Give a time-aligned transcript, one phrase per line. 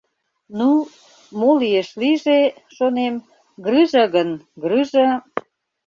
[0.57, 0.69] «Ну,
[1.39, 2.41] мо лиеш, лийже,—
[2.75, 3.15] шонем,—
[3.65, 4.29] грыжа гын,
[4.63, 5.09] грыжа!